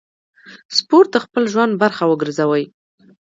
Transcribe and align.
سپورت 0.77 1.09
د 1.13 1.17
خپل 1.25 1.43
ژوند 1.53 1.73
برخه 1.83 2.03
وګرځوئ. 2.07 2.63